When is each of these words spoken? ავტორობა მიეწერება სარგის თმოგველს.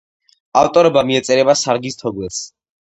ავტორობა 0.61 1.05
მიეწერება 1.11 1.59
სარგის 1.63 2.03
თმოგველს. 2.03 2.45